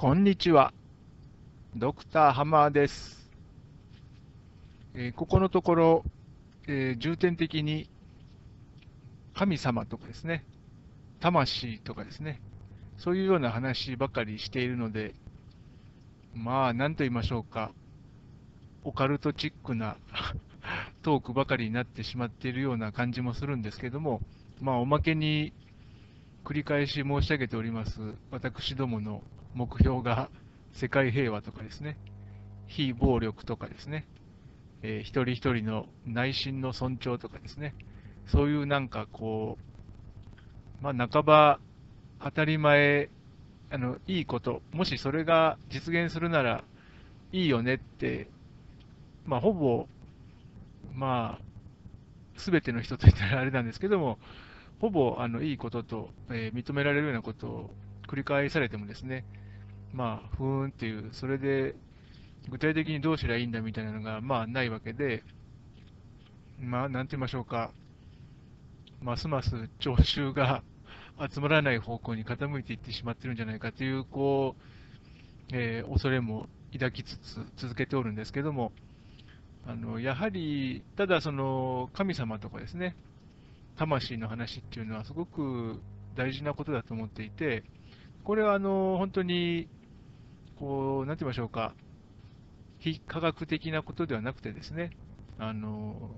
[0.00, 0.72] こんにちは。
[1.76, 3.30] ドクターハマーです。
[4.94, 6.04] えー、ここのところ、
[6.66, 7.90] えー、重点的に
[9.34, 10.46] 神様とかですね、
[11.20, 12.40] 魂とかですね、
[12.96, 15.14] そういうような話ばかりしているので、
[16.32, 17.70] まあ、なんと言いましょうか、
[18.84, 19.98] オカルトチックな
[21.02, 24.22] トークばかりになってしまっているような感じもするんですけども、
[24.62, 25.52] まあ、おまけに
[26.42, 29.22] 繰り返し申し上げております、私どもの
[29.54, 30.30] 目標が
[30.72, 31.96] 世界平和とかですね、
[32.66, 34.06] 非暴力とかですね、
[34.82, 37.74] えー、一人一人の内心の尊重とかですね、
[38.26, 39.58] そういうなんかこ
[40.80, 41.60] う、まあ、半ば
[42.22, 43.10] 当たり前、
[43.70, 46.64] あのいいこと、もしそれが実現するなら
[47.32, 48.28] いいよねって、
[49.26, 49.86] まあ、ほぼ、
[50.94, 51.44] まあ、
[52.36, 54.18] すべての人といったらあれなんですけども、
[54.80, 57.70] ほぼあのいいことと、えー、認められるようなことを
[58.10, 59.24] 繰り返されてもですね、
[59.92, 61.76] まあ、ふーんっていう、それで
[62.48, 65.22] 具体的にどうすりゃいいんだみたいなのが、まあ、ないわけで、
[66.58, 67.70] まあ、なんて言いましょうか、
[69.00, 70.64] ますます聴衆が
[71.32, 78.72] 集まらない方向に傾いていってしまってるんじゃないかという、こう、えー、恐れも抱きつつ続けておるんですけども、
[79.66, 82.96] あのやはり、ただその神様とかですね、
[83.76, 85.80] 魂の話っていうのはすごく
[86.16, 87.62] 大事なことだと思っていて、
[88.24, 89.68] これはあの本当に、
[90.56, 91.74] こう、なんて言いましょうか、
[92.78, 94.90] 非科学的なことではなくてですね、
[95.38, 96.10] あの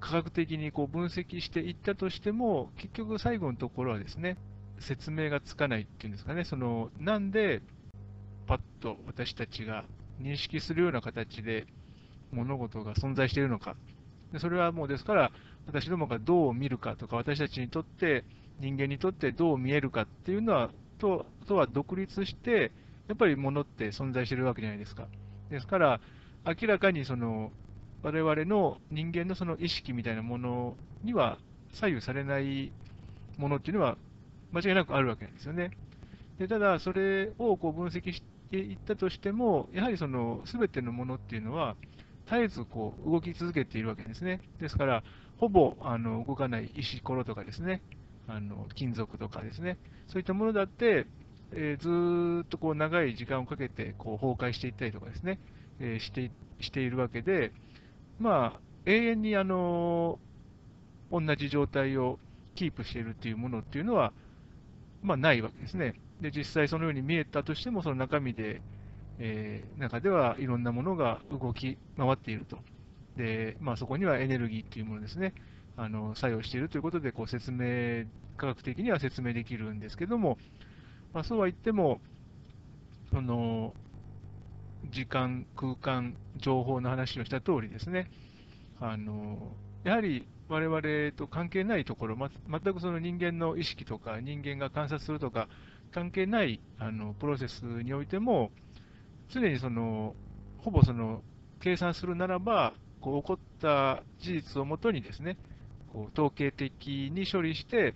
[0.00, 4.36] 科学的にこう分析していったとしても、結局最後のところはですね、
[4.78, 7.62] 説明がつかないっていうんですかね、そのなんで
[8.46, 9.84] パッと私たちが
[10.20, 11.66] 認識するような形で
[12.32, 13.76] 物事が存在しているのか。
[14.32, 15.32] でそれはもうですから、
[15.66, 18.24] 私どもがどう見るかとか、私たちにとって、
[18.60, 22.72] 人間にとってどう見えるかっていうのは、ととは独立して、
[23.06, 25.06] やっぱり物って存在してるわけじゃないですか。
[25.50, 26.00] ですから、
[26.44, 27.52] 明らかにその
[28.02, 31.38] 我々の人間のその意識みたいなものには
[31.72, 32.72] 左右されない
[33.36, 33.96] ものっていうのは
[34.52, 35.70] 間違いなくあるわけなんですよね。
[36.38, 41.76] でただ、それをこう分析していったとしても、やはりその全てのものっていうのは、
[42.26, 44.40] 絶えずこう動き続けているわけですね。
[44.60, 45.02] ですから、
[45.38, 47.82] ほぼあの動かない石ころとかですね、
[48.28, 51.06] あの金属とかですね、そういったものだって、
[51.52, 55.38] えー、ずっとこう長い時間をかけてこう崩壊していったりとかですね、
[55.80, 56.30] えー、して
[56.60, 57.52] しているわけで、
[58.18, 60.18] まあ、永遠にあの
[61.10, 62.18] 同じ状態を
[62.54, 64.12] キープしているっていうものっていうのは、
[65.02, 65.94] まあ、ないわけですね。
[66.20, 68.60] で、実際そのように見えたとしても、その中身で、
[69.18, 72.58] えー、中ではいろんなものが動き回っていると。
[73.16, 75.32] で、まあ、そこにはエネルギーというものですね、
[75.78, 78.04] あの作用しているということでこう説明、
[78.36, 80.36] 科学的には説明できるんですけども、
[81.14, 82.00] まあ、そうは言っても、
[83.10, 83.72] その
[84.90, 88.10] 時間、空間、情報の話をした通りですね、
[88.80, 89.52] あの
[89.84, 95.48] やはり我々と関係ないところ、ま、全くその人間の意識とか、人間が観察するとか、
[95.92, 98.50] 関係ないあのプロセスにおいても、
[99.28, 100.16] 常にその
[100.58, 101.22] ほぼその
[101.60, 105.36] 計算するならば、こう起こった事実をもとにですね、
[105.92, 107.94] こう統計的に処理して、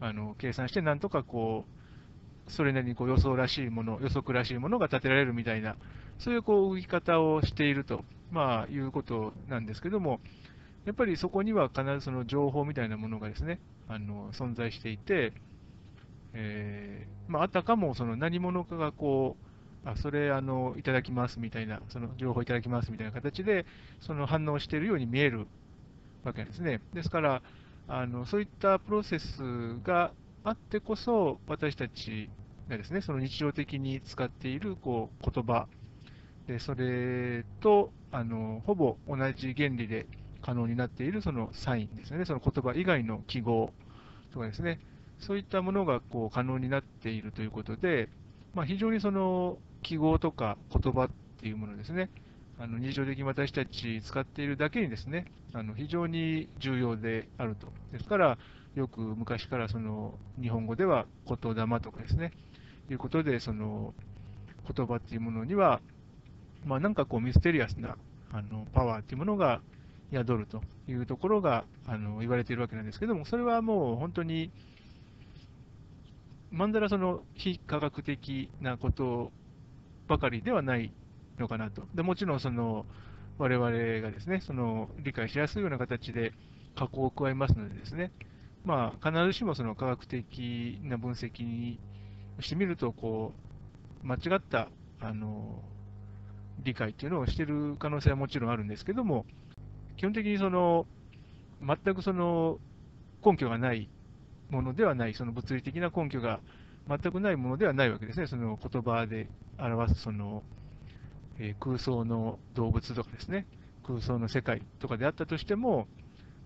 [0.00, 1.64] あの計算して、なんとかこ
[2.48, 5.76] う、それなりにこう予想らしいもの、予測らしいものが立てられるみたいな、
[6.18, 10.20] そういうこう動き方をしていると、まあ、いうことなんですけども、
[10.84, 15.32] やっぱりそこには必ずその情報みたいなものがですね、あの存在していて、
[16.32, 19.36] えーまあ、あたかもその何者かがこ
[19.84, 23.66] う、あそれあのいただきますみたいな、その情報いただきますみたいな形で、
[24.00, 25.46] その反応しているように見える
[26.24, 26.80] わけですね。
[26.92, 27.42] ですから、
[27.88, 29.42] あのそういったプロセス
[29.82, 30.12] が
[30.44, 32.30] あってこそ、私たち
[32.68, 35.66] がですね、その日常的に使っているこう言葉
[36.46, 40.06] で、それとあのほぼ同じ原理で
[40.42, 43.72] 可能になっているそのサインですね、その言葉以外の記号
[44.32, 44.80] とかですね、
[45.18, 48.08] そういったものがこう可能になっているということで、
[48.54, 52.10] まあ、非常にその記号とか言葉っていうものですね、
[52.60, 57.68] あの日常的に私たち使っているだけにですね、あの非常に重要であると。
[57.90, 58.38] ですから、
[58.74, 62.32] よく昔からその日本語では言霊とかですね、
[62.90, 63.94] いうことで、その
[64.76, 65.80] 言葉っていうものには、
[66.66, 67.96] まあ、なんかこうミステリアスな
[68.30, 69.62] あのパワーっていうものが
[70.12, 74.50] 宿るというところがあの言われているわけなんですけども、それはもう本当に、
[76.50, 79.32] まんざらその非科学的なこと
[80.08, 80.92] ばかりではない
[81.40, 81.82] のかなと。
[81.94, 82.86] でもちろんその
[83.38, 86.32] 我々がですね、その理解しやすいような形で
[86.76, 88.12] 加工を加えますのでですね、
[88.64, 91.80] まあ、必ずしもその科学的な分析に
[92.40, 93.32] してみると、こ
[94.04, 94.68] う間違った
[95.00, 95.62] あの
[96.62, 99.24] 理解っていうのをしている可能性はもちろんあるんですけども、
[99.96, 100.86] 基本的にその
[101.62, 102.58] 全くその
[103.24, 103.88] 根拠がない
[104.50, 106.40] ものではない、その物理的な根拠が
[106.88, 109.28] 全くないものではないわけですね、その言葉で
[109.58, 110.42] 表すその、
[111.40, 113.46] えー、空想の動物とかですね、
[113.86, 115.88] 空想の世界とかであったとしても、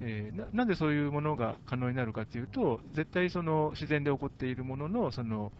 [0.00, 5.52] えー、なんでそういうものが可能になるかというと、絶対その自然で起こっているもののその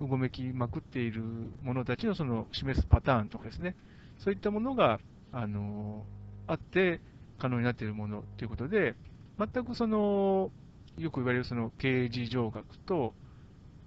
[0.00, 1.22] うごめきまくっている
[1.62, 3.74] 者たちのその示すパターンとかですね、
[4.18, 5.00] そういったものが
[5.32, 6.04] あの
[6.46, 7.00] あって
[7.38, 8.94] 可能になっているものということで、
[9.38, 10.52] 全くその
[10.96, 13.12] よく言われるその刑事上学と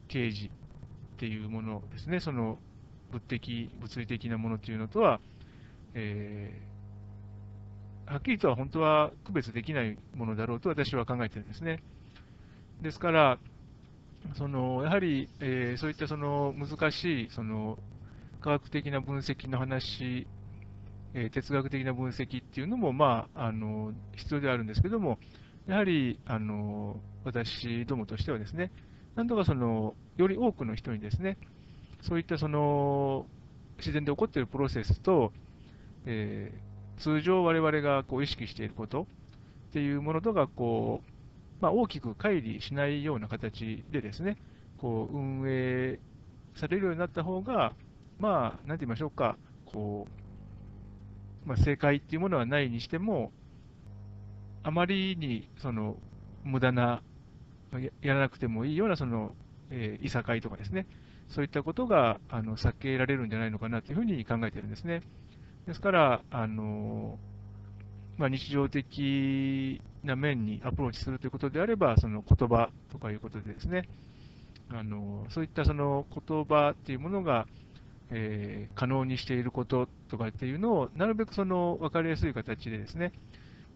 [0.10, 0.50] 刑事っ
[1.18, 2.60] ていうものですね、その
[3.12, 5.20] 物的、物理的なものというのとは、
[5.94, 11.84] えー、はっきりとは本当は区別できないものだろうと私は考えてるんですね。
[12.82, 13.40] ですから、
[14.36, 17.78] そのやはり、えー、そういったその難しいその
[18.40, 20.28] 科学的な分析の話、
[21.14, 25.20] えー、哲学的な分析っていうのも、まあ、あの必要ではあるんですけども、
[25.68, 28.72] やはりあの私どもとしてはですね、
[29.16, 31.38] なんとかそのより多くの人にですね、
[32.02, 33.26] そういったその
[33.78, 35.32] 自然で起こっているプロセスと、
[36.06, 39.08] えー、通常我々がこう意識していること
[39.70, 41.12] っていうものとがこう、
[41.62, 44.38] まあ、大きく乖離しないような形でですね、
[44.78, 46.00] こう運営
[46.56, 47.74] されるようになった方が、
[48.20, 50.08] まあ、なんて言いましょうか、こ
[51.46, 53.32] う、まあ、正解っていうものはないにしても、
[54.64, 55.98] あまりにその
[56.44, 57.02] 無駄な、
[58.02, 59.34] やらなくてもいいようなその、
[59.70, 60.86] えー、いさかいとかですね、
[61.32, 65.02] そういったことがあの避けられるんじゃないのかなというふうに考えているんですね。
[65.66, 67.18] ですから、あの
[68.18, 73.88] まあ、日常的な面にアプローチするということであれば、その言葉とかいうことでですね、
[74.70, 77.48] あのそういったその言葉っていうものが、
[78.10, 83.14] えー、可能にしていることとかっていうのを、なるべくその分かりやすい形でですね、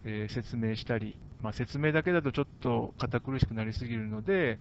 [0.04, 4.58] えー、説明したり、まあ、説明だけだとちょっと堅苦しくなりすぎるので、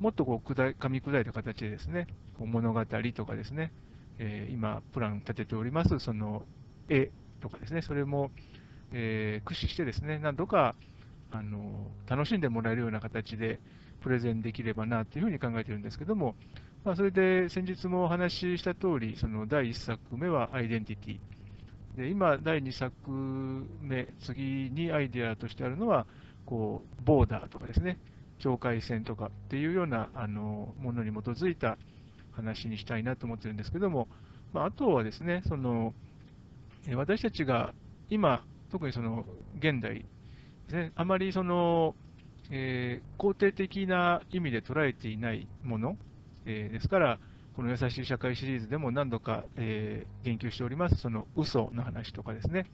[0.00, 2.06] もっとこう砕噛み砕いた形でですね、
[2.38, 3.70] 物語とかですね、
[4.18, 6.42] えー、今、プラン立てております、その
[6.88, 7.10] 絵
[7.40, 8.30] とかですね、それも、
[8.92, 10.74] えー、駆使してですね、何度か
[11.30, 13.60] あの楽しんでもらえるような形で
[14.00, 16.34] プレゼンできればなというふうに考えているんですけども、
[16.82, 21.18] まあ、それで先日もお話しした通り、その第1作目はアイデンティティ。
[21.96, 22.94] で今、第2作
[23.82, 26.06] 目、次にアイデアとしてあるのは、
[26.46, 27.98] こう、ボーダーとかですね、
[28.40, 31.78] 境界線とかっていうようなあのものに基づいた
[32.32, 34.08] 話にしたいなと思ってるんですけども、
[34.52, 35.94] まあ、あとはですね、その
[36.96, 37.74] 私たちが
[38.08, 39.24] 今、特にその
[39.58, 40.04] 現代で
[40.68, 41.94] すね、あまりその、
[42.50, 45.96] えー、肯定的な意味で捉えていないもの、
[46.46, 47.18] えー、ですから、
[47.54, 52.66] この優しい社会シリーズでも何度か、えー、言及しております、その嘘の話とかですね、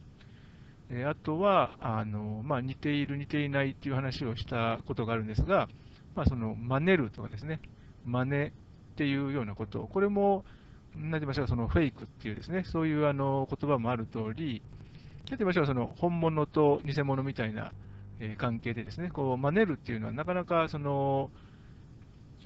[0.90, 5.68] えー、あとはあの、まあ、似ている、似ていないっていう話をしたことがあるんですが、
[6.14, 7.60] まあ、その真似るとかですね、
[8.04, 8.50] 真似っ
[8.96, 10.44] ていうようなこと、これも、
[10.94, 14.62] 何て言いましょうか、そのフェイクっていうですね、そういうあの言葉もある通り、
[15.28, 17.72] 何て言いましょうか、その本物と偽物みたいな、
[18.20, 21.30] え、関係でですね、こう真似るっていうのはなかなかその、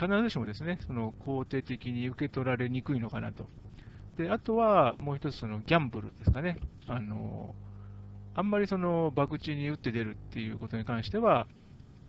[0.00, 3.46] 必ずしもですね、その肯定的に受け取られにくいのかなと。
[4.16, 6.58] で、あとはもう一つそのギャンブルですかね。
[6.88, 7.55] あの
[8.34, 11.46] あんまりその博打に打って出るっていうことに関しては、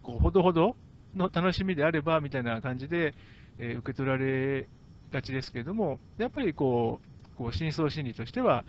[0.04, 0.76] こうほどほど
[1.16, 3.14] の楽しみであればみたいな感じで、
[3.58, 4.68] えー、受け取られ
[5.12, 7.02] がちですけれども、やっぱりこ
[7.34, 8.64] う、こう深層心理としては、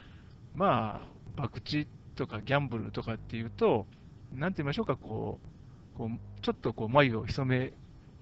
[0.55, 1.03] ま
[1.37, 3.87] あ、博打とかギャンブルとかっていうと、
[4.35, 5.39] なんて言いましょうか、こ
[5.95, 7.73] う、こうちょっとこう眉を潜め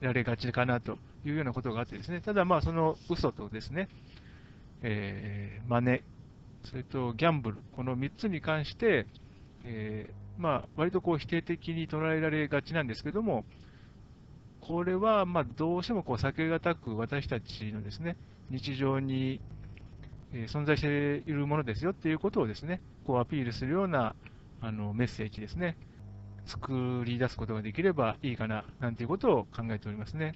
[0.01, 3.89] られがちかなというようなことがあってですね、ただまあその嘘とですね、
[4.83, 6.03] えー、真似、
[6.65, 9.07] それとギャンブル、この3つに関して、
[9.65, 13.45] えー、まあ割とこう否定的に捉えられがちなんですけども、
[14.61, 18.17] これはまどうしてもこう避けがたく私たちのですね
[18.51, 19.41] 日常に
[20.33, 24.15] 存在しているものですよっていうことをですねこうアピールするような
[24.61, 25.77] あのメッセージですね、
[26.45, 30.35] 作り出すことができればいいかななんていうことを考えておりますね。